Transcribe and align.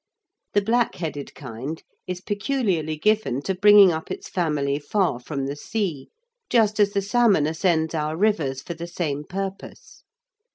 The 0.53 0.63
black 0.63 0.95
headed 0.95 1.35
kind 1.35 1.83
is 2.07 2.21
peculiarly 2.21 2.97
given 2.97 3.43
to 3.43 3.53
bringing 3.53 3.91
up 3.91 4.09
its 4.09 4.27
family 4.27 4.79
far 4.79 5.19
from 5.19 5.45
the 5.45 5.55
sea, 5.55 6.09
just 6.49 6.79
as 6.79 6.93
the 6.93 7.03
salmon 7.03 7.45
ascends 7.45 7.93
our 7.93 8.17
rivers 8.17 8.63
for 8.63 8.73
the 8.73 8.87
same 8.87 9.23
purpose. 9.23 10.01